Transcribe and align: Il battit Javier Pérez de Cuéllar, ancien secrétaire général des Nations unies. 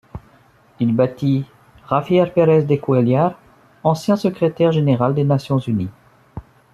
Il 0.79 0.95
battit 0.95 1.45
Javier 1.87 2.25
Pérez 2.33 2.63
de 2.63 2.75
Cuéllar, 2.75 3.37
ancien 3.83 4.15
secrétaire 4.15 4.71
général 4.71 5.13
des 5.13 5.23
Nations 5.23 5.59
unies. 5.59 5.89